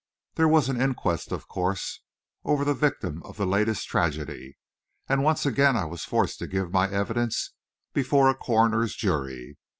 There 0.33 0.47
was 0.47 0.67
an 0.67 0.81
inquest, 0.81 1.31
of 1.31 1.47
course, 1.47 2.01
over 2.43 2.65
the 2.65 2.73
victim 2.73 3.21
of 3.21 3.37
the 3.37 3.45
latest 3.45 3.87
tragedy, 3.87 4.57
and 5.07 5.21
once 5.23 5.45
again 5.45 5.77
I 5.77 5.85
was 5.85 6.05
forced 6.05 6.39
to 6.39 6.47
give 6.47 6.73
my 6.73 6.89
evidence 6.89 7.51
before 7.93 8.27
a 8.27 8.33
coroner's 8.33 8.95
jury. 8.95 9.59